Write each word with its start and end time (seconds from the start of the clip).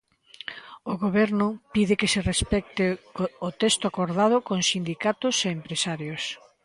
O 0.91 0.93
Goberno 1.03 1.47
pide 1.73 1.93
que 1.99 2.11
se 2.13 2.21
respecte 2.31 2.85
o 3.47 3.49
texto 3.61 3.83
acordado 3.87 4.37
con 4.47 4.59
sindicatos 4.71 5.35
e 5.47 5.47
empresarios. 5.57 6.23